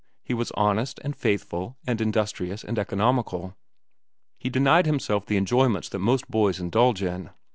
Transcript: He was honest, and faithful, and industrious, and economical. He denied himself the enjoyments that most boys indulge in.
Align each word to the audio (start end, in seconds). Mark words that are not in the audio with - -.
He 0.23 0.33
was 0.33 0.49
honest, 0.55 0.99
and 1.03 1.15
faithful, 1.15 1.77
and 1.85 2.01
industrious, 2.01 2.63
and 2.63 2.79
economical. 2.79 3.55
He 4.39 4.49
denied 4.49 4.87
himself 4.87 5.27
the 5.27 5.37
enjoyments 5.37 5.89
that 5.89 5.99
most 5.99 6.27
boys 6.27 6.59
indulge 6.59 7.03
in. 7.03 7.29